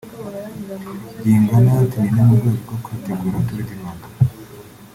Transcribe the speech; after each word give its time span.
Byingana 1.17 1.69
ati 1.83 1.97
“Ni 2.01 2.09
no 2.15 2.23
mu 2.27 2.33
rwego 2.39 2.59
rwo 2.65 2.75
kwitegura 2.83 3.45
Tour 3.47 3.61
du 3.67 3.73
Rwanda 3.77 4.07